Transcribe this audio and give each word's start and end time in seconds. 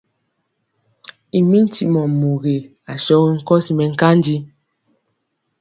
I 1.37 1.39
mi 1.49 1.59
ntimɔ 1.65 2.01
mugi 2.19 2.55
asɔgi 2.91 3.31
nkɔsi 3.39 3.71
mɛnkanji. 3.77 4.35